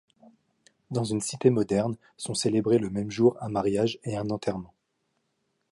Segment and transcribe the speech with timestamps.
[0.89, 4.73] Dans une cité moderne, sont célébrés le même jour un mariage et un enterrement.